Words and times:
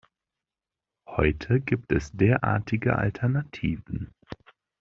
Heute 1.07 1.61
gibt 1.61 1.91
es 1.91 2.11
derartige 2.11 2.95
Alternativen. 2.97 4.15